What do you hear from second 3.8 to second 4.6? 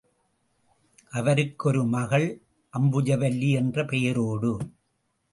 பெயரோடு.